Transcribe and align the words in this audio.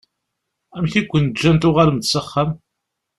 Amek 0.75 0.93
i 0.95 0.99
aken-ǧǧan 1.01 1.57
tuɣalem-d 1.57 2.03
s 2.11 2.13
axxam? 2.19 2.51